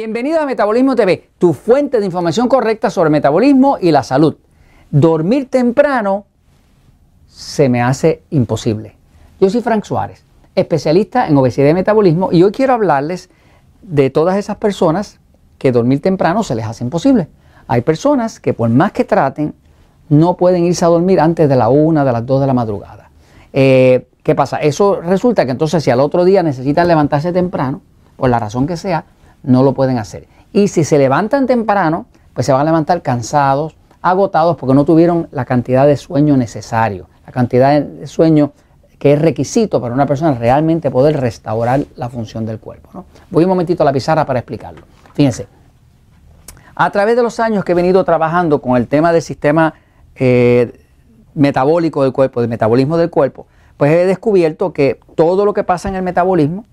Bienvenido 0.00 0.40
a 0.40 0.46
Metabolismo 0.46 0.96
TV, 0.96 1.28
tu 1.36 1.52
fuente 1.52 2.00
de 2.00 2.06
información 2.06 2.48
correcta 2.48 2.88
sobre 2.88 3.10
metabolismo 3.10 3.76
y 3.78 3.90
la 3.90 4.02
salud. 4.02 4.34
Dormir 4.90 5.50
temprano 5.50 6.24
se 7.28 7.68
me 7.68 7.82
hace 7.82 8.22
imposible. 8.30 8.96
Yo 9.42 9.50
soy 9.50 9.60
Frank 9.60 9.84
Suárez, 9.84 10.24
especialista 10.54 11.28
en 11.28 11.36
obesidad 11.36 11.68
y 11.68 11.74
metabolismo, 11.74 12.32
y 12.32 12.42
hoy 12.42 12.50
quiero 12.50 12.72
hablarles 12.72 13.28
de 13.82 14.08
todas 14.08 14.38
esas 14.38 14.56
personas 14.56 15.20
que 15.58 15.70
dormir 15.70 16.00
temprano 16.00 16.44
se 16.44 16.54
les 16.54 16.64
hace 16.64 16.82
imposible. 16.82 17.28
Hay 17.68 17.82
personas 17.82 18.40
que 18.40 18.54
por 18.54 18.70
más 18.70 18.92
que 18.92 19.04
traten, 19.04 19.52
no 20.08 20.34
pueden 20.38 20.64
irse 20.64 20.86
a 20.86 20.88
dormir 20.88 21.20
antes 21.20 21.46
de 21.46 21.56
la 21.56 21.68
una, 21.68 22.06
de 22.06 22.12
las 22.12 22.24
dos 22.24 22.40
de 22.40 22.46
la 22.46 22.54
madrugada. 22.54 23.10
Eh, 23.52 24.06
¿Qué 24.22 24.34
pasa? 24.34 24.56
Eso 24.62 25.02
resulta 25.02 25.44
que 25.44 25.50
entonces 25.50 25.84
si 25.84 25.90
al 25.90 26.00
otro 26.00 26.24
día 26.24 26.42
necesitan 26.42 26.88
levantarse 26.88 27.34
temprano, 27.34 27.82
por 28.16 28.30
la 28.30 28.38
razón 28.38 28.66
que 28.66 28.78
sea, 28.78 29.04
no 29.42 29.62
lo 29.62 29.74
pueden 29.74 29.98
hacer. 29.98 30.26
Y 30.52 30.68
si 30.68 30.84
se 30.84 30.98
levantan 30.98 31.46
temprano, 31.46 32.06
pues 32.34 32.46
se 32.46 32.52
van 32.52 32.62
a 32.62 32.64
levantar 32.64 33.02
cansados, 33.02 33.76
agotados, 34.02 34.56
porque 34.56 34.74
no 34.74 34.84
tuvieron 34.84 35.28
la 35.30 35.44
cantidad 35.44 35.86
de 35.86 35.96
sueño 35.96 36.36
necesario, 36.36 37.08
la 37.26 37.32
cantidad 37.32 37.80
de 37.80 38.06
sueño 38.06 38.52
que 38.98 39.14
es 39.14 39.18
requisito 39.20 39.80
para 39.80 39.94
una 39.94 40.06
persona 40.06 40.34
realmente 40.34 40.90
poder 40.90 41.18
restaurar 41.18 41.80
la 41.96 42.10
función 42.10 42.44
del 42.44 42.58
cuerpo. 42.58 43.04
Voy 43.30 43.44
un 43.44 43.50
momentito 43.50 43.82
a 43.82 43.86
la 43.86 43.92
pizarra 43.92 44.26
para 44.26 44.40
explicarlo. 44.40 44.82
Fíjense, 45.14 45.48
a 46.74 46.90
través 46.90 47.16
de 47.16 47.22
los 47.22 47.40
años 47.40 47.64
que 47.64 47.72
he 47.72 47.74
venido 47.74 48.04
trabajando 48.04 48.60
con 48.60 48.76
el 48.76 48.88
tema 48.88 49.10
del 49.12 49.22
sistema 49.22 49.74
eh, 50.16 50.84
metabólico 51.34 52.02
del 52.02 52.12
cuerpo, 52.12 52.42
del 52.42 52.50
metabolismo 52.50 52.98
del 52.98 53.08
cuerpo, 53.08 53.46
pues 53.78 53.90
he 53.92 54.04
descubierto 54.04 54.74
que 54.74 55.00
todo 55.14 55.46
lo 55.46 55.54
que 55.54 55.64
pasa 55.64 55.88
en 55.88 55.96
el 55.96 56.02
metabolismo 56.02 56.66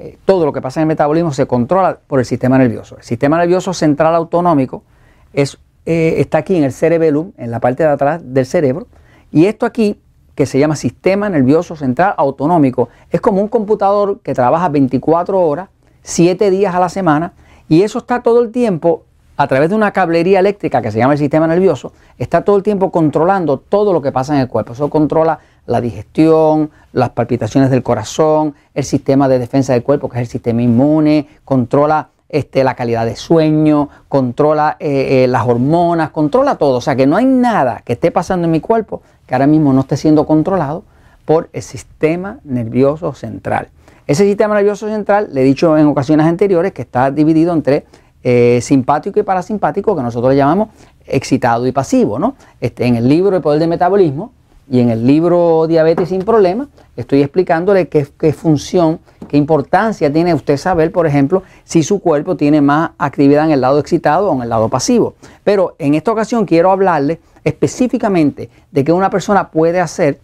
eh, 0.00 0.16
todo 0.24 0.46
lo 0.46 0.52
que 0.52 0.62
pasa 0.62 0.78
en 0.80 0.82
el 0.82 0.88
metabolismo 0.88 1.32
se 1.32 1.46
controla 1.46 1.98
por 2.06 2.20
el 2.20 2.24
sistema 2.24 2.56
nervioso. 2.56 2.96
El 2.98 3.02
sistema 3.02 3.36
nervioso 3.36 3.74
central 3.74 4.14
autonómico 4.14 4.84
es, 5.32 5.58
eh, 5.86 6.14
está 6.18 6.38
aquí 6.38 6.54
en 6.54 6.62
el 6.62 6.72
cerebellum, 6.72 7.32
en 7.36 7.50
la 7.50 7.58
parte 7.58 7.82
de 7.82 7.88
atrás 7.88 8.22
del 8.24 8.46
cerebro, 8.46 8.86
y 9.32 9.46
esto 9.46 9.66
aquí, 9.66 10.00
que 10.36 10.46
se 10.46 10.60
llama 10.60 10.76
sistema 10.76 11.28
nervioso 11.28 11.74
central 11.74 12.14
autonómico, 12.16 12.90
es 13.10 13.20
como 13.20 13.42
un 13.42 13.48
computador 13.48 14.20
que 14.20 14.34
trabaja 14.34 14.68
24 14.68 15.40
horas, 15.40 15.68
7 16.02 16.48
días 16.50 16.76
a 16.76 16.78
la 16.78 16.88
semana, 16.88 17.32
y 17.68 17.82
eso 17.82 17.98
está 17.98 18.22
todo 18.22 18.40
el 18.40 18.52
tiempo 18.52 19.02
a 19.36 19.48
través 19.48 19.68
de 19.68 19.74
una 19.74 19.92
cablería 19.92 20.38
eléctrica 20.38 20.80
que 20.80 20.92
se 20.92 20.98
llama 20.98 21.14
el 21.14 21.18
sistema 21.18 21.48
nervioso, 21.48 21.92
está 22.18 22.44
todo 22.44 22.56
el 22.56 22.62
tiempo 22.62 22.92
controlando 22.92 23.58
todo 23.58 23.92
lo 23.92 24.00
que 24.00 24.12
pasa 24.12 24.34
en 24.34 24.40
el 24.40 24.48
cuerpo. 24.48 24.74
Eso 24.74 24.90
controla 24.90 25.40
la 25.68 25.82
digestión, 25.82 26.70
las 26.92 27.10
palpitaciones 27.10 27.70
del 27.70 27.82
corazón, 27.82 28.54
el 28.74 28.84
sistema 28.84 29.28
de 29.28 29.38
defensa 29.38 29.74
del 29.74 29.82
cuerpo, 29.82 30.08
que 30.08 30.16
es 30.16 30.22
el 30.22 30.26
sistema 30.26 30.62
inmune, 30.62 31.28
controla 31.44 32.08
este, 32.30 32.64
la 32.64 32.74
calidad 32.74 33.04
de 33.04 33.16
sueño, 33.16 33.90
controla 34.08 34.78
eh, 34.80 35.24
eh, 35.24 35.28
las 35.28 35.46
hormonas, 35.46 36.10
controla 36.10 36.56
todo. 36.56 36.78
O 36.78 36.80
sea 36.80 36.96
que 36.96 37.06
no 37.06 37.16
hay 37.16 37.26
nada 37.26 37.82
que 37.84 37.92
esté 37.92 38.10
pasando 38.10 38.46
en 38.46 38.50
mi 38.50 38.60
cuerpo 38.60 39.02
que 39.26 39.34
ahora 39.34 39.46
mismo 39.46 39.74
no 39.74 39.82
esté 39.82 39.98
siendo 39.98 40.26
controlado 40.26 40.84
por 41.26 41.50
el 41.52 41.62
sistema 41.62 42.38
nervioso 42.44 43.12
central. 43.12 43.68
Ese 44.06 44.24
sistema 44.24 44.54
nervioso 44.54 44.88
central, 44.88 45.28
le 45.32 45.42
he 45.42 45.44
dicho 45.44 45.76
en 45.76 45.86
ocasiones 45.86 46.26
anteriores, 46.26 46.72
que 46.72 46.80
está 46.80 47.10
dividido 47.10 47.52
entre 47.52 47.84
eh, 48.22 48.60
simpático 48.62 49.20
y 49.20 49.22
parasimpático, 49.22 49.94
que 49.94 50.02
nosotros 50.02 50.32
le 50.32 50.38
llamamos 50.38 50.70
excitado 51.06 51.66
y 51.66 51.72
pasivo. 51.72 52.18
¿no? 52.18 52.36
Este, 52.58 52.86
en 52.86 52.96
el 52.96 53.06
libro 53.06 53.36
El 53.36 53.42
Poder 53.42 53.60
del 53.60 53.68
Metabolismo 53.68 54.32
y 54.70 54.80
en 54.80 54.90
el 54.90 55.06
libro 55.06 55.66
Diabetes 55.66 56.10
sin 56.10 56.22
Problemas 56.22 56.68
estoy 56.96 57.22
explicándole 57.22 57.88
qué, 57.88 58.06
qué, 58.18 58.32
función, 58.32 59.00
qué 59.28 59.36
importancia 59.36 60.12
tiene 60.12 60.34
usted 60.34 60.56
saber, 60.56 60.92
por 60.92 61.06
ejemplo, 61.06 61.42
si 61.64 61.82
su 61.82 62.00
cuerpo 62.00 62.36
tiene 62.36 62.60
más 62.60 62.90
actividad 62.98 63.46
en 63.46 63.52
el 63.52 63.60
lado 63.60 63.78
excitado 63.78 64.30
o 64.30 64.34
en 64.34 64.42
el 64.42 64.48
lado 64.48 64.68
pasivo. 64.68 65.14
Pero 65.44 65.74
en 65.78 65.94
esta 65.94 66.12
ocasión 66.12 66.44
quiero 66.44 66.70
hablarle 66.70 67.20
específicamente 67.44 68.50
de 68.70 68.84
qué 68.84 68.92
una 68.92 69.10
persona 69.10 69.50
puede 69.50 69.80
hacer 69.80 70.20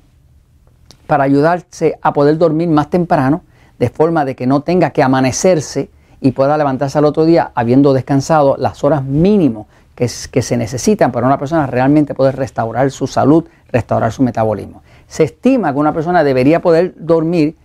para 1.07 1.25
ayudarse 1.25 1.99
a 2.03 2.13
poder 2.13 2.39
dormir 2.39 2.69
más 2.69 2.91
temprano, 2.91 3.43
de 3.79 3.89
forma 3.89 4.25
de 4.25 4.35
que 4.37 4.47
no 4.47 4.61
tenga 4.61 4.91
que 4.91 5.03
amanecerse 5.03 5.91
y 6.21 6.33
pueda 6.33 6.57
levantarse 6.57 6.99
al 6.99 7.05
otro 7.05 7.25
día 7.25 7.51
habiendo 7.55 7.93
descansado 7.93 8.57
las 8.59 8.85
horas 8.85 9.05
mínimas 9.05 9.67
que, 9.95 10.09
se 10.09 10.57
necesitan 10.57 11.13
para 11.13 11.27
una 11.27 11.39
persona 11.39 11.67
realmente 11.67 12.15
poder 12.15 12.37
restaurar 12.37 12.91
su 12.91 13.07
salud, 13.07 13.45
restaurar 13.69 14.13
su 14.13 14.23
metabolismo. 14.23 14.83
Se 15.07 15.25
estima 15.25 15.73
que 15.73 15.79
una 15.79 15.93
persona 15.93 16.25
debería 16.25 16.61
poder 16.61 16.95
dormir, 16.97 17.57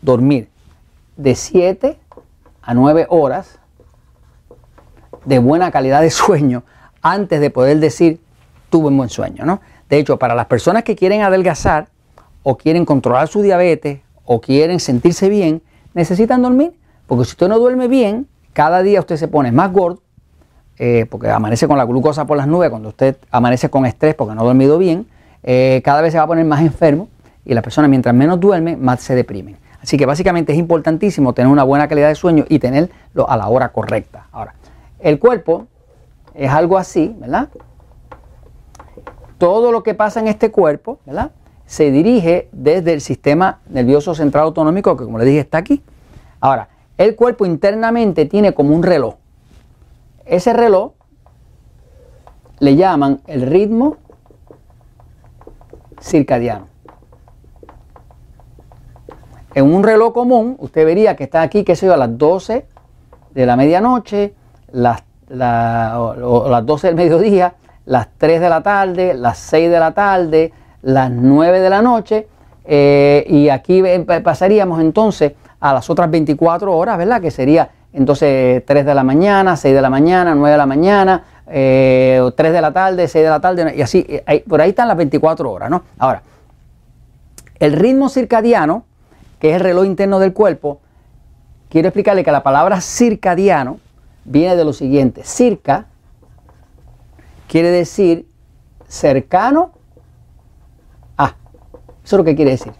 dormir 0.00 0.48
de 1.16 1.34
7 1.34 1.98
a 2.62 2.74
9 2.74 3.06
horas 3.08 3.58
de 5.24 5.38
buena 5.38 5.70
calidad 5.70 6.00
de 6.00 6.10
sueño 6.10 6.64
antes 7.02 7.40
de 7.40 7.50
poder 7.50 7.80
decir 7.80 8.20
tuve 8.70 8.88
un 8.88 8.96
buen 8.96 9.10
sueño, 9.10 9.44
¿no? 9.44 9.60
De 9.88 9.98
hecho, 9.98 10.18
para 10.18 10.34
las 10.34 10.46
personas 10.46 10.84
que 10.84 10.96
quieren 10.96 11.22
adelgazar 11.22 11.88
o 12.42 12.56
quieren 12.56 12.84
controlar 12.84 13.28
su 13.28 13.42
diabetes 13.42 14.00
o 14.24 14.40
quieren 14.40 14.80
sentirse 14.80 15.28
bien, 15.28 15.62
necesitan 15.92 16.42
dormir, 16.42 16.74
porque 17.06 17.24
si 17.24 17.32
usted 17.32 17.48
no 17.48 17.58
duerme 17.58 17.88
bien, 17.88 18.26
cada 18.52 18.82
día 18.82 19.00
usted 19.00 19.16
se 19.16 19.28
pone 19.28 19.52
más 19.52 19.72
gordo, 19.72 20.02
eh, 20.78 21.06
porque 21.08 21.28
amanece 21.30 21.68
con 21.68 21.78
la 21.78 21.84
glucosa 21.84 22.26
por 22.26 22.36
las 22.36 22.46
nubes, 22.46 22.70
cuando 22.70 22.88
usted 22.88 23.16
amanece 23.30 23.70
con 23.70 23.86
estrés 23.86 24.14
porque 24.14 24.34
no 24.34 24.42
ha 24.42 24.44
dormido 24.44 24.78
bien, 24.78 25.06
eh, 25.42 25.82
cada 25.84 26.00
vez 26.00 26.12
se 26.12 26.18
va 26.18 26.24
a 26.24 26.26
poner 26.26 26.44
más 26.44 26.60
enfermo 26.62 27.08
y 27.44 27.54
la 27.54 27.62
persona 27.62 27.86
mientras 27.88 28.14
menos 28.14 28.40
duerme, 28.40 28.76
más 28.76 29.00
se 29.00 29.14
deprime. 29.14 29.56
Así 29.82 29.98
que 29.98 30.06
básicamente 30.06 30.52
es 30.52 30.58
importantísimo 30.58 31.34
tener 31.34 31.52
una 31.52 31.62
buena 31.62 31.88
calidad 31.88 32.08
de 32.08 32.14
sueño 32.14 32.46
y 32.48 32.58
tenerlo 32.58 33.28
a 33.28 33.36
la 33.36 33.48
hora 33.48 33.68
correcta. 33.68 34.28
Ahora, 34.32 34.54
el 34.98 35.18
cuerpo 35.18 35.66
es 36.32 36.50
algo 36.50 36.78
así, 36.78 37.14
¿verdad? 37.18 37.50
Todo 39.36 39.70
lo 39.72 39.82
que 39.82 39.92
pasa 39.92 40.20
en 40.20 40.28
este 40.28 40.50
cuerpo, 40.50 41.00
¿verdad? 41.04 41.32
Se 41.66 41.90
dirige 41.90 42.48
desde 42.52 42.94
el 42.94 43.02
sistema 43.02 43.60
nervioso 43.68 44.14
central 44.14 44.44
autonómico, 44.44 44.96
que 44.96 45.04
como 45.04 45.18
le 45.18 45.26
dije 45.26 45.40
está 45.40 45.58
aquí. 45.58 45.82
Ahora, 46.40 46.68
el 46.96 47.14
cuerpo 47.14 47.44
internamente 47.44 48.24
tiene 48.24 48.54
como 48.54 48.74
un 48.74 48.82
reloj. 48.82 49.16
Ese 50.26 50.52
reloj 50.52 50.92
le 52.60 52.76
llaman 52.76 53.20
el 53.26 53.42
ritmo 53.42 53.96
circadiano. 56.00 56.68
En 59.54 59.72
un 59.72 59.82
reloj 59.82 60.12
común, 60.12 60.56
usted 60.58 60.84
vería 60.84 61.14
que 61.14 61.24
está 61.24 61.42
aquí, 61.42 61.62
qué 61.62 61.76
sé 61.76 61.86
yo, 61.86 61.94
a 61.94 61.96
las 61.96 62.16
12 62.18 62.66
de 63.34 63.46
la 63.46 63.56
medianoche, 63.56 64.34
las, 64.72 65.04
las 65.28 66.66
12 66.66 66.88
del 66.88 66.96
mediodía, 66.96 67.54
las 67.86 68.08
3 68.18 68.40
de 68.40 68.48
la 68.48 68.62
tarde, 68.62 69.14
las 69.14 69.38
6 69.38 69.70
de 69.70 69.78
la 69.78 69.92
tarde, 69.92 70.52
las 70.82 71.10
9 71.10 71.60
de 71.60 71.70
la 71.70 71.82
noche, 71.82 72.28
eh, 72.64 73.24
y 73.28 73.48
aquí 73.48 73.82
pasaríamos 74.24 74.80
entonces 74.80 75.32
a 75.60 75.72
las 75.72 75.88
otras 75.88 76.10
24 76.10 76.76
horas, 76.76 76.98
¿verdad? 76.98 77.20
Que 77.20 77.30
sería 77.30 77.70
entonces 77.94 78.64
3 78.66 78.84
de 78.84 78.94
la 78.94 79.04
mañana, 79.04 79.56
6 79.56 79.74
de 79.74 79.80
la 79.80 79.88
mañana, 79.88 80.34
9 80.34 80.50
de 80.50 80.58
la 80.58 80.66
mañana, 80.66 81.24
eh, 81.46 82.20
3 82.36 82.52
de 82.52 82.60
la 82.60 82.72
tarde, 82.72 83.06
6 83.06 83.24
de 83.24 83.30
la 83.30 83.40
tarde, 83.40 83.74
y 83.76 83.82
así, 83.82 84.04
eh, 84.08 84.44
por 84.48 84.60
ahí 84.60 84.70
están 84.70 84.88
las 84.88 84.96
24 84.96 85.50
horas, 85.50 85.70
¿no? 85.70 85.84
Ahora, 85.98 86.22
el 87.60 87.72
ritmo 87.72 88.08
circadiano, 88.08 88.84
que 89.38 89.50
es 89.50 89.56
el 89.56 89.60
reloj 89.60 89.86
interno 89.86 90.18
del 90.18 90.32
cuerpo, 90.32 90.80
quiero 91.68 91.88
explicarle 91.88 92.24
que 92.24 92.32
la 92.32 92.42
palabra 92.42 92.80
circadiano 92.80 93.78
viene 94.24 94.56
de 94.56 94.64
lo 94.64 94.72
siguiente. 94.72 95.22
Circa 95.22 95.86
quiere 97.46 97.70
decir 97.70 98.28
cercano 98.88 99.72
a. 101.16 101.36
Eso 102.04 102.16
es 102.16 102.18
lo 102.18 102.24
que 102.24 102.34
quiere 102.34 102.50
decir. 102.50 102.72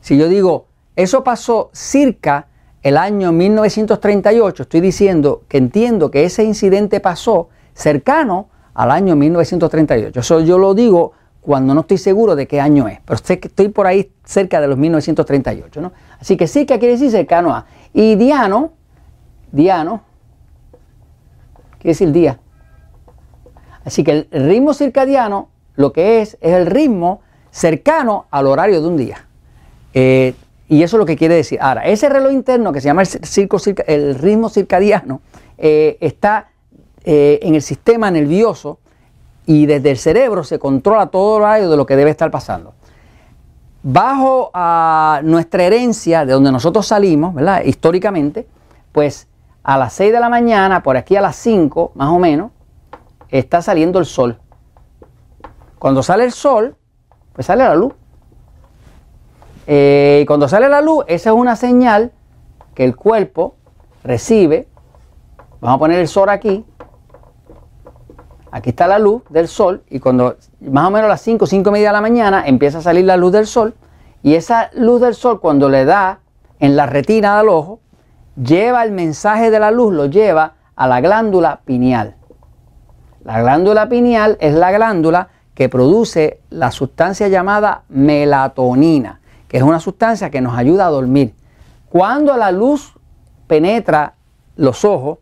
Si 0.00 0.16
yo 0.16 0.28
digo, 0.28 0.68
eso 0.96 1.22
pasó 1.22 1.70
circa 1.74 2.46
el 2.84 2.98
año 2.98 3.32
1938, 3.32 4.62
estoy 4.64 4.82
diciendo 4.82 5.42
que 5.48 5.56
entiendo 5.56 6.10
que 6.10 6.24
ese 6.24 6.44
incidente 6.44 7.00
pasó 7.00 7.48
cercano 7.72 8.48
al 8.74 8.90
año 8.90 9.16
1938. 9.16 10.20
Eso 10.20 10.40
yo 10.40 10.58
lo 10.58 10.74
digo 10.74 11.12
cuando 11.40 11.72
no 11.72 11.80
estoy 11.80 11.96
seguro 11.96 12.36
de 12.36 12.46
qué 12.46 12.60
año 12.60 12.86
es, 12.86 13.00
pero 13.06 13.18
estoy 13.26 13.68
por 13.70 13.86
ahí 13.86 14.12
cerca 14.22 14.60
de 14.60 14.68
los 14.68 14.76
1938. 14.76 15.80
¿no? 15.80 15.92
Así 16.20 16.36
que 16.36 16.46
sí 16.46 16.66
que 16.66 16.78
quiere 16.78 16.92
decir 16.92 17.10
cercano 17.10 17.54
a. 17.54 17.64
Y 17.94 18.16
diano, 18.16 18.72
diano, 19.50 20.02
quiere 21.78 21.92
decir 21.92 22.12
día. 22.12 22.38
Así 23.82 24.04
que 24.04 24.28
el 24.30 24.46
ritmo 24.46 24.74
circadiano 24.74 25.48
lo 25.74 25.94
que 25.94 26.20
es 26.20 26.36
es 26.42 26.52
el 26.52 26.66
ritmo 26.66 27.22
cercano 27.50 28.26
al 28.30 28.46
horario 28.46 28.82
de 28.82 28.88
un 28.88 28.98
día. 28.98 29.26
Eh, 29.94 30.34
y 30.68 30.82
eso 30.82 30.96
es 30.96 30.98
lo 30.98 31.06
que 31.06 31.16
quiere 31.16 31.34
decir. 31.34 31.58
Ahora, 31.60 31.84
ese 31.86 32.08
reloj 32.08 32.32
interno 32.32 32.72
que 32.72 32.80
se 32.80 32.86
llama 32.86 33.02
el, 33.86 34.14
ritmo 34.16 34.48
circadiano 34.48 35.20
eh, 35.58 35.98
está 36.00 36.48
eh, 37.04 37.38
en 37.42 37.54
el 37.54 37.62
sistema 37.62 38.10
nervioso 38.10 38.78
y 39.46 39.66
desde 39.66 39.90
el 39.90 39.98
cerebro 39.98 40.42
se 40.42 40.58
controla 40.58 41.06
todo 41.08 41.34
horario 41.34 41.70
de 41.70 41.76
lo 41.76 41.84
que 41.84 41.96
debe 41.96 42.10
estar 42.10 42.30
pasando. 42.30 42.74
Bajo 43.82 44.50
a 44.54 45.20
nuestra 45.22 45.64
herencia, 45.64 46.24
de 46.24 46.32
donde 46.32 46.50
nosotros 46.50 46.86
salimos, 46.86 47.34
¿verdad? 47.34 47.62
históricamente, 47.64 48.46
pues 48.92 49.28
a 49.62 49.76
las 49.76 49.92
6 49.92 50.12
de 50.12 50.20
la 50.20 50.30
mañana, 50.30 50.82
por 50.82 50.96
aquí 50.96 51.16
a 51.16 51.20
las 51.20 51.36
5 51.36 51.92
más 51.94 52.08
o 52.08 52.18
menos, 52.18 52.50
está 53.28 53.60
saliendo 53.60 53.98
el 53.98 54.06
sol. 54.06 54.38
Cuando 55.78 56.02
sale 56.02 56.24
el 56.24 56.32
sol, 56.32 56.76
pues 57.34 57.46
sale 57.46 57.64
la 57.64 57.74
luz. 57.74 57.92
Eh, 59.66 60.20
y 60.22 60.26
cuando 60.26 60.48
sale 60.48 60.68
la 60.68 60.80
luz, 60.80 61.04
esa 61.08 61.30
es 61.30 61.36
una 61.36 61.56
señal 61.56 62.12
que 62.74 62.84
el 62.84 62.96
cuerpo 62.96 63.56
recibe. 64.02 64.68
Vamos 65.60 65.76
a 65.76 65.78
poner 65.78 66.00
el 66.00 66.08
sol 66.08 66.28
aquí. 66.28 66.64
Aquí 68.50 68.70
está 68.70 68.86
la 68.86 68.98
luz 68.98 69.22
del 69.30 69.48
sol 69.48 69.82
y 69.90 69.98
cuando 69.98 70.36
más 70.60 70.86
o 70.86 70.90
menos 70.90 71.06
a 71.06 71.08
las 71.08 71.22
5, 71.22 71.44
5 71.44 71.70
y 71.70 71.72
media 71.72 71.88
de 71.88 71.92
la 71.94 72.00
mañana 72.00 72.44
empieza 72.46 72.78
a 72.78 72.82
salir 72.82 73.04
la 73.04 73.16
luz 73.16 73.32
del 73.32 73.48
sol 73.48 73.74
y 74.22 74.36
esa 74.36 74.70
luz 74.74 75.00
del 75.00 75.14
sol 75.14 75.40
cuando 75.40 75.68
le 75.68 75.84
da 75.84 76.20
en 76.60 76.76
la 76.76 76.86
retina 76.86 77.36
del 77.36 77.48
ojo, 77.48 77.80
lleva 78.36 78.84
el 78.84 78.92
mensaje 78.92 79.50
de 79.50 79.58
la 79.58 79.70
luz, 79.70 79.92
lo 79.92 80.06
lleva 80.06 80.54
a 80.76 80.86
la 80.86 81.00
glándula 81.00 81.62
pineal. 81.64 82.14
La 83.24 83.40
glándula 83.40 83.88
pineal 83.88 84.36
es 84.40 84.54
la 84.54 84.70
glándula 84.70 85.28
que 85.54 85.68
produce 85.68 86.40
la 86.50 86.70
sustancia 86.70 87.28
llamada 87.28 87.82
melatonina, 87.88 89.20
es 89.54 89.62
una 89.62 89.78
sustancia 89.78 90.30
que 90.30 90.40
nos 90.40 90.58
ayuda 90.58 90.86
a 90.86 90.90
dormir. 90.90 91.32
Cuando 91.88 92.36
la 92.36 92.50
luz 92.50 92.92
penetra 93.46 94.14
los 94.56 94.84
ojos 94.84 95.18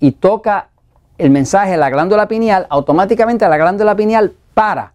y 0.00 0.10
toca 0.10 0.70
el 1.16 1.30
mensaje 1.30 1.70
de 1.70 1.76
la 1.76 1.88
glándula 1.88 2.26
pineal, 2.26 2.66
automáticamente 2.70 3.48
la 3.48 3.56
glándula 3.56 3.94
pineal 3.94 4.34
para 4.52 4.94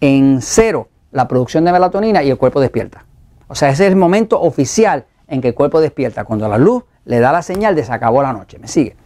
en 0.00 0.42
cero 0.42 0.88
la 1.12 1.28
producción 1.28 1.64
de 1.64 1.70
melatonina 1.70 2.24
y 2.24 2.30
el 2.30 2.38
cuerpo 2.38 2.60
despierta. 2.60 3.04
O 3.46 3.54
sea, 3.54 3.68
ese 3.68 3.86
es 3.86 3.92
el 3.92 3.96
momento 3.96 4.40
oficial 4.40 5.06
en 5.28 5.40
que 5.40 5.48
el 5.48 5.54
cuerpo 5.54 5.80
despierta, 5.80 6.24
cuando 6.24 6.48
la 6.48 6.58
luz 6.58 6.82
le 7.04 7.20
da 7.20 7.30
la 7.30 7.42
señal 7.42 7.76
de 7.76 7.84
se 7.84 7.92
acabó 7.92 8.20
la 8.20 8.32
noche. 8.32 8.58
¿Me 8.58 8.66
sigue? 8.66 8.96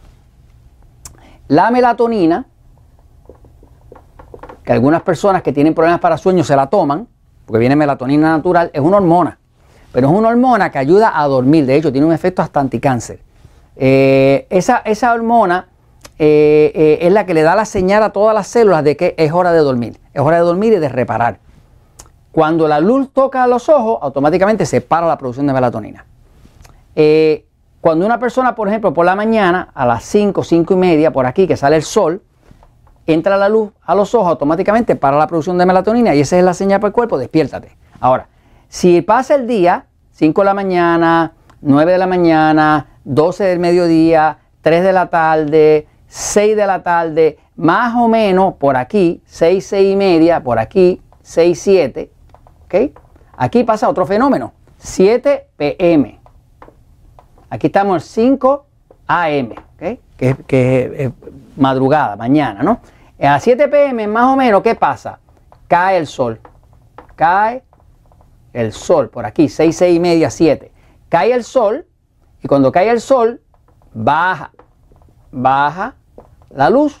La 1.49 1.69
melatonina, 1.69 2.47
que 4.63 4.73
algunas 4.73 5.03
personas 5.03 5.43
que 5.43 5.53
tienen 5.53 5.75
problemas 5.75 5.99
para 5.99 6.17
sueño 6.17 6.43
se 6.43 6.55
la 6.55 6.67
toman, 6.67 7.07
porque 7.45 7.59
viene 7.59 7.75
melatonina 7.75 8.31
natural, 8.31 8.71
es 8.73 8.81
una 8.81 8.97
hormona. 8.97 9.37
Pero 9.91 10.07
es 10.07 10.13
una 10.13 10.29
hormona 10.29 10.71
que 10.71 10.79
ayuda 10.79 11.19
a 11.19 11.27
dormir, 11.27 11.65
de 11.65 11.75
hecho 11.75 11.91
tiene 11.91 12.07
un 12.07 12.13
efecto 12.13 12.41
hasta 12.41 12.59
anticáncer. 12.59 13.19
Eh, 13.75 14.47
esa, 14.49 14.77
esa 14.85 15.13
hormona 15.13 15.67
eh, 16.19 16.71
eh, 16.73 16.97
es 17.01 17.11
la 17.11 17.25
que 17.25 17.33
le 17.33 17.41
da 17.41 17.55
la 17.55 17.65
señal 17.65 18.03
a 18.03 18.11
todas 18.11 18.33
las 18.33 18.47
células 18.47 18.83
de 18.83 18.97
que 18.97 19.15
es 19.17 19.31
hora 19.31 19.51
de 19.51 19.59
dormir. 19.59 19.99
Es 20.13 20.21
hora 20.21 20.37
de 20.37 20.43
dormir 20.43 20.73
y 20.73 20.77
de 20.77 20.89
reparar. 20.89 21.39
Cuando 22.31 22.67
la 22.67 22.79
luz 22.79 23.11
toca 23.13 23.45
los 23.45 23.69
ojos, 23.69 23.99
automáticamente 24.01 24.65
se 24.65 24.81
para 24.81 25.07
la 25.07 25.17
producción 25.17 25.45
de 25.45 25.53
melatonina. 25.53 26.05
Cuando 27.83 28.05
una 28.05 28.17
persona, 28.17 28.55
por 28.55 28.69
ejemplo, 28.69 28.93
por 28.93 29.05
la 29.05 29.15
mañana, 29.15 29.69
a 29.73 29.85
las 29.85 30.03
5, 30.05 30.43
5 30.43 30.73
y 30.73 30.77
media, 30.77 31.11
por 31.11 31.25
aquí, 31.25 31.45
que 31.45 31.57
sale 31.57 31.75
el 31.75 31.83
sol, 31.83 32.23
entra 33.05 33.37
la 33.37 33.49
luz 33.49 33.71
a 33.83 33.95
los 33.95 34.13
ojos, 34.15 34.29
automáticamente 34.29 34.95
para 34.95 35.17
la 35.17 35.27
producción 35.27 35.57
de 35.57 35.65
melatonina 35.65 36.15
y 36.15 36.21
esa 36.21 36.37
es 36.37 36.43
la 36.43 36.53
señal 36.53 36.79
para 36.79 36.89
el 36.89 36.93
cuerpo, 36.93 37.17
despiértate. 37.17 37.75
Ahora, 37.99 38.27
si 38.67 39.01
pasa 39.01 39.35
el 39.35 39.47
día, 39.47 39.85
5 40.11 40.41
de 40.41 40.45
la 40.45 40.53
mañana, 40.53 41.33
9 41.61 41.91
de 41.91 41.97
la 41.97 42.07
mañana, 42.07 42.87
12 43.03 43.43
del 43.43 43.59
mediodía, 43.59 44.39
3 44.61 44.83
de 44.83 44.93
la 44.93 45.07
tarde, 45.07 45.87
6 46.07 46.55
de 46.55 46.67
la 46.67 46.83
tarde, 46.83 47.37
más 47.55 47.95
o 47.95 48.07
menos 48.07 48.55
por 48.55 48.77
aquí, 48.77 49.21
6, 49.25 49.65
6 49.65 49.93
y 49.93 49.95
media, 49.95 50.43
por 50.43 50.59
aquí, 50.59 51.01
6, 51.21 51.59
7. 51.59 52.11
¿ok? 52.65 52.75
Aquí 53.37 53.63
pasa 53.63 53.89
otro 53.89 54.05
fenómeno, 54.05 54.53
7 54.77 55.47
pm. 55.57 56.19
Aquí 57.49 57.67
estamos 57.67 58.03
5 58.05 58.65
am. 59.07 59.49
Que, 60.17 60.95
es 60.97 61.11
madrugada, 61.57 62.15
mañana, 62.15 62.63
¿no? 62.63 62.79
A 63.21 63.39
7 63.39 63.67
pm 63.67 64.07
más 64.07 64.25
o 64.25 64.35
menos, 64.35 64.61
¿qué 64.61 64.75
pasa? 64.75 65.19
Cae 65.67 65.97
el 65.97 66.07
sol. 66.07 66.39
Cae 67.15 67.63
el 68.53 68.73
sol, 68.73 69.09
por 69.09 69.25
aquí, 69.25 69.49
6, 69.49 69.75
6 69.75 69.95
y 69.95 69.99
media, 69.99 70.29
7. 70.29 70.71
Cae 71.09 71.33
el 71.33 71.43
sol 71.43 71.85
y 72.41 72.47
cuando 72.47 72.71
cae 72.71 72.89
el 72.89 73.01
sol, 73.01 73.41
baja, 73.93 74.51
baja 75.31 75.95
la 76.49 76.69
luz. 76.69 76.99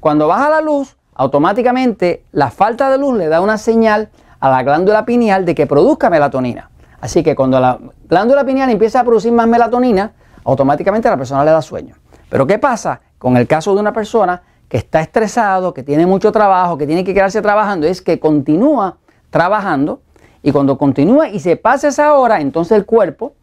Cuando 0.00 0.28
baja 0.28 0.48
la 0.48 0.60
luz, 0.60 0.96
automáticamente 1.14 2.24
la 2.32 2.50
falta 2.50 2.90
de 2.90 2.98
luz 2.98 3.16
le 3.16 3.28
da 3.28 3.40
una 3.40 3.58
señal 3.58 4.10
a 4.40 4.50
la 4.50 4.62
glándula 4.62 5.04
pineal 5.04 5.44
de 5.44 5.54
que 5.54 5.66
produzca 5.66 6.10
melatonina. 6.10 6.70
Así 7.00 7.22
que 7.22 7.34
cuando 7.34 7.60
la 7.60 7.78
glándula 8.08 8.44
pineal 8.44 8.70
empieza 8.70 9.00
a 9.00 9.04
producir 9.04 9.32
más 9.32 9.46
melatonina, 9.46 10.12
automáticamente 10.48 11.06
a 11.08 11.10
la 11.10 11.18
persona 11.18 11.44
le 11.44 11.50
da 11.50 11.60
sueño. 11.60 11.94
Pero 12.30 12.46
¿qué 12.46 12.58
pasa 12.58 13.02
con 13.18 13.36
el 13.36 13.46
caso 13.46 13.74
de 13.74 13.80
una 13.80 13.92
persona 13.92 14.42
que 14.66 14.78
está 14.78 15.02
estresado, 15.02 15.74
que 15.74 15.82
tiene 15.82 16.06
mucho 16.06 16.32
trabajo, 16.32 16.78
que 16.78 16.86
tiene 16.86 17.04
que 17.04 17.12
quedarse 17.12 17.42
trabajando? 17.42 17.86
Es 17.86 18.00
que 18.00 18.18
continúa 18.18 18.96
trabajando 19.28 20.00
y 20.42 20.50
cuando 20.50 20.78
continúa 20.78 21.28
y 21.28 21.40
se 21.40 21.56
pasa 21.56 21.88
esa 21.88 22.14
hora, 22.14 22.40
entonces 22.40 22.78
el 22.78 22.86
cuerpo, 22.86 23.34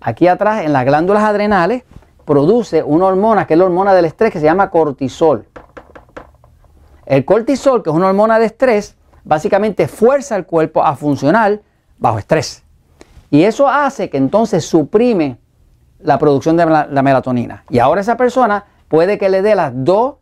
aquí 0.00 0.26
atrás 0.26 0.64
en 0.64 0.72
las 0.72 0.84
glándulas 0.84 1.22
adrenales, 1.22 1.84
produce 2.24 2.82
una 2.82 3.06
hormona 3.06 3.46
que 3.46 3.54
es 3.54 3.58
la 3.58 3.66
hormona 3.66 3.94
del 3.94 4.06
estrés 4.06 4.32
que 4.32 4.40
se 4.40 4.46
llama 4.46 4.68
cortisol. 4.68 5.46
El 7.06 7.24
cortisol, 7.24 7.84
que 7.84 7.90
es 7.90 7.94
una 7.94 8.08
hormona 8.08 8.40
de 8.40 8.46
estrés, 8.46 8.96
básicamente 9.22 9.86
fuerza 9.86 10.34
al 10.34 10.46
cuerpo 10.46 10.82
a 10.82 10.96
funcionar 10.96 11.60
bajo 11.98 12.18
estrés. 12.18 12.64
Y 13.30 13.44
eso 13.44 13.68
hace 13.68 14.10
que 14.10 14.16
entonces 14.16 14.64
suprime 14.64 15.38
la 16.02 16.18
producción 16.18 16.56
de 16.56 16.66
la, 16.66 16.86
la 16.86 17.02
melatonina. 17.02 17.64
Y 17.70 17.78
ahora 17.78 18.00
esa 18.00 18.16
persona 18.16 18.64
puede 18.88 19.18
que 19.18 19.28
le 19.28 19.42
dé 19.42 19.54
las 19.54 19.72
2 19.74 20.14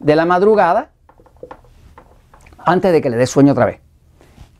de 0.00 0.16
la 0.16 0.24
madrugada 0.24 0.90
antes 2.58 2.92
de 2.92 3.00
que 3.00 3.10
le 3.10 3.16
dé 3.16 3.26
sueño 3.26 3.52
otra 3.52 3.66
vez. 3.66 3.80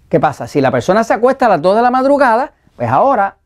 ¿Qué 0.09 0.21
pasa? 0.21 0.47
Si 0.47 0.61
la 0.61 0.71
persona 0.71 1.05
se 1.05 1.15
acuesta 1.15 1.47
a 1.47 1.49
las 1.49 1.63
2 1.63 1.77
de 1.77 1.83
la 1.83 1.91
madrugada, 1.91 2.53
pues 2.77 2.89
ahora 2.91 3.37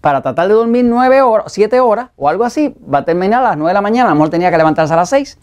para 0.00 0.20
tratar 0.20 0.48
de 0.48 0.54
dormir 0.54 0.84
9 0.84 1.22
horas, 1.22 1.52
7 1.52 1.80
horas 1.80 2.10
o 2.16 2.28
algo 2.28 2.44
así, 2.44 2.74
va 2.92 2.98
a 2.98 3.04
terminar 3.04 3.40
a 3.40 3.50
las 3.50 3.56
9 3.56 3.70
de 3.70 3.74
la 3.74 3.80
mañana, 3.80 4.08
a 4.08 4.10
lo 4.10 4.16
mejor 4.16 4.30
tenía 4.30 4.50
que 4.50 4.58
levantarse 4.58 4.92
a 4.92 4.96
las 4.96 5.08
6. 5.08 5.38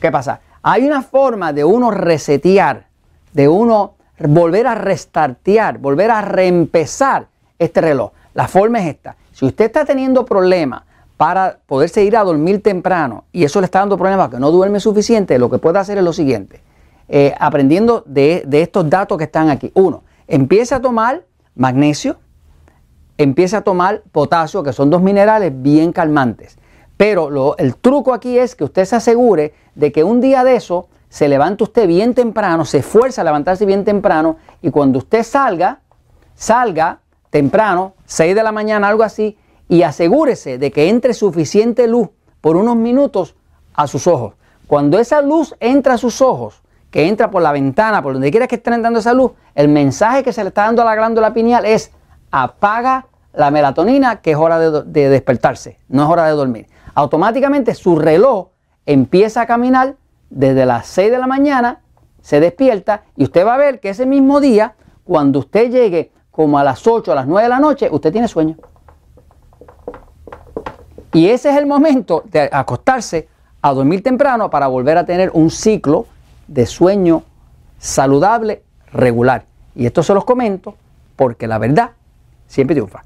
¿Qué 0.00 0.10
pasa? 0.10 0.40
Hay 0.62 0.84
una 0.84 1.02
forma 1.02 1.52
de 1.52 1.64
uno 1.64 1.90
resetear, 1.90 2.88
de 3.32 3.48
uno 3.48 3.94
volver 4.18 4.66
a 4.66 4.74
restartear, 4.74 5.78
volver 5.78 6.10
a 6.10 6.22
reempezar 6.22 7.28
este 7.58 7.80
reloj. 7.80 8.10
La 8.34 8.48
forma 8.48 8.80
es 8.80 8.86
esta. 8.86 9.16
Si 9.34 9.44
usted 9.44 9.64
está 9.64 9.84
teniendo 9.84 10.24
problemas 10.24 10.84
para 11.16 11.58
poderse 11.66 12.04
ir 12.04 12.16
a 12.16 12.22
dormir 12.22 12.62
temprano 12.62 13.24
y 13.32 13.42
eso 13.42 13.60
le 13.60 13.64
está 13.64 13.80
dando 13.80 13.98
problemas 13.98 14.28
que 14.28 14.38
no 14.38 14.52
duerme 14.52 14.78
suficiente, 14.78 15.40
lo 15.40 15.50
que 15.50 15.58
puede 15.58 15.80
hacer 15.80 15.98
es 15.98 16.04
lo 16.04 16.12
siguiente. 16.12 16.62
Eh, 17.08 17.34
aprendiendo 17.40 18.04
de, 18.06 18.46
estos 18.52 18.88
datos 18.88 19.18
que 19.18 19.24
están 19.24 19.50
aquí. 19.50 19.72
Uno, 19.74 20.04
empiece 20.28 20.76
a 20.76 20.80
tomar 20.80 21.24
magnesio, 21.56 22.16
empiece 23.18 23.56
a 23.56 23.62
tomar 23.62 24.02
potasio, 24.12 24.62
que 24.62 24.72
son 24.72 24.88
dos 24.88 25.02
minerales 25.02 25.52
bien 25.52 25.90
calmantes. 25.90 26.56
Pero 26.96 27.56
el 27.58 27.74
truco 27.74 28.14
aquí 28.14 28.38
es 28.38 28.54
que 28.54 28.62
usted 28.62 28.84
se 28.84 28.94
asegure 28.94 29.52
de 29.74 29.90
que 29.90 30.04
un 30.04 30.20
día 30.20 30.44
de 30.44 30.54
eso 30.54 30.88
se 31.08 31.28
levante 31.28 31.64
usted 31.64 31.88
bien 31.88 32.14
temprano, 32.14 32.64
se 32.64 32.78
esfuerza 32.78 33.22
a 33.22 33.24
levantarse 33.24 33.66
bien 33.66 33.84
temprano 33.84 34.36
y 34.62 34.70
cuando 34.70 34.98
usted 34.98 35.24
salga, 35.24 35.80
salga 36.36 37.00
temprano, 37.34 37.94
6 38.04 38.32
de 38.32 38.44
la 38.44 38.52
mañana, 38.52 38.86
algo 38.86 39.02
así, 39.02 39.36
y 39.68 39.82
asegúrese 39.82 40.56
de 40.56 40.70
que 40.70 40.88
entre 40.88 41.14
suficiente 41.14 41.88
luz 41.88 42.10
por 42.40 42.54
unos 42.54 42.76
minutos 42.76 43.34
a 43.74 43.88
sus 43.88 44.06
ojos. 44.06 44.34
Cuando 44.68 45.00
esa 45.00 45.20
luz 45.20 45.52
entra 45.58 45.94
a 45.94 45.98
sus 45.98 46.22
ojos, 46.22 46.62
que 46.92 47.08
entra 47.08 47.32
por 47.32 47.42
la 47.42 47.50
ventana, 47.50 48.04
por 48.04 48.12
donde 48.12 48.30
quiera 48.30 48.46
que 48.46 48.54
estén 48.54 48.80
dando 48.80 49.00
esa 49.00 49.14
luz, 49.14 49.32
el 49.56 49.66
mensaje 49.66 50.22
que 50.22 50.32
se 50.32 50.44
le 50.44 50.50
está 50.50 50.66
dando 50.66 50.82
a 50.82 50.84
la 50.84 50.94
glándula 50.94 51.34
pineal 51.34 51.64
es 51.64 51.90
apaga 52.30 53.08
la 53.32 53.50
melatonina, 53.50 54.20
que 54.20 54.30
es 54.30 54.36
hora 54.36 54.60
de, 54.60 55.08
despertarse, 55.08 55.80
no 55.88 56.04
es 56.04 56.08
hora 56.08 56.26
de 56.26 56.34
dormir. 56.34 56.68
Automáticamente 56.94 57.74
su 57.74 57.96
reloj 57.96 58.50
empieza 58.86 59.40
a 59.40 59.46
caminar 59.46 59.96
desde 60.30 60.66
las 60.66 60.86
6 60.86 61.10
de 61.10 61.18
la 61.18 61.26
mañana, 61.26 61.80
se 62.20 62.38
despierta 62.38 63.02
y 63.16 63.24
usted 63.24 63.44
va 63.44 63.54
a 63.54 63.58
ver 63.58 63.80
que 63.80 63.88
ese 63.88 64.06
mismo 64.06 64.38
día, 64.38 64.76
cuando 65.02 65.40
usted 65.40 65.72
llegue 65.72 66.12
como 66.34 66.58
a 66.58 66.64
las 66.64 66.84
8, 66.84 67.12
a 67.12 67.14
las 67.14 67.26
9 67.28 67.44
de 67.44 67.48
la 67.48 67.60
noche, 67.60 67.88
usted 67.90 68.10
tiene 68.10 68.26
sueño. 68.26 68.56
Y 71.12 71.28
ese 71.28 71.50
es 71.50 71.56
el 71.56 71.66
momento 71.66 72.24
de 72.26 72.48
acostarse 72.50 73.28
a 73.62 73.72
dormir 73.72 74.02
temprano 74.02 74.50
para 74.50 74.66
volver 74.66 74.98
a 74.98 75.04
tener 75.04 75.30
un 75.32 75.48
ciclo 75.48 76.06
de 76.48 76.66
sueño 76.66 77.22
saludable, 77.78 78.64
regular. 78.92 79.44
Y 79.76 79.86
esto 79.86 80.02
se 80.02 80.12
los 80.12 80.24
comento 80.24 80.74
porque 81.14 81.46
la 81.46 81.58
verdad 81.58 81.92
siempre 82.48 82.74
triunfa. 82.74 83.04